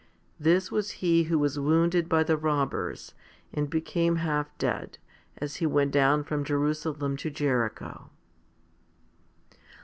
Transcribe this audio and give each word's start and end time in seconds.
This 0.39 0.71
was 0.71 0.89
he 1.05 1.25
who 1.25 1.37
was 1.37 1.59
wounded 1.59 2.09
by 2.09 2.23
the 2.23 2.35
robbers, 2.35 3.13
and 3.53 3.69
became 3.69 4.15
half 4.15 4.47
dead, 4.57 4.97
as 5.37 5.57
he 5.57 5.67
went 5.67 5.91
down 5.91 6.23
from 6.23 6.43
Jerusalem 6.43 7.15
to 7.17 7.29
Jericho* 7.29 8.09
8. 9.53 9.57